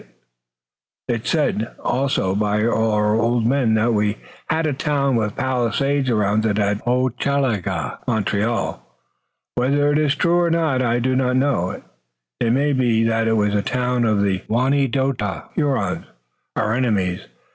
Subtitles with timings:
[1.07, 6.09] It is said also by our old men that we had a town with palisades
[6.09, 8.81] around it at Hochelaga (Montreal),
[9.55, 11.83] but whether it is true or not I do not know.
[12.39, 15.21] It may be that it was a town of the Wanedote
[15.53, 16.05] (Hurons),
[16.55, 17.21] our enemies.